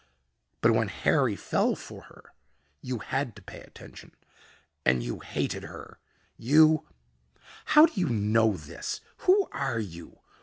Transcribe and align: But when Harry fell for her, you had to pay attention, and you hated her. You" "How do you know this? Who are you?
But 0.61 0.71
when 0.71 0.87
Harry 0.87 1.35
fell 1.35 1.75
for 1.75 2.05
her, 2.05 2.33
you 2.81 2.97
had 2.97 3.35
to 3.35 3.41
pay 3.43 3.59
attention, 3.61 4.13
and 4.83 5.03
you 5.03 5.19
hated 5.19 5.61
her. 5.61 5.99
You" 6.37 6.87
"How 7.75 7.85
do 7.85 7.99
you 8.01 8.09
know 8.09 8.53
this? 8.57 9.01
Who 9.27 9.47
are 9.51 9.77
you? 9.79 10.19